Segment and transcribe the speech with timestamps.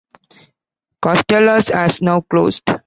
[0.99, 2.63] Costellos has now closed.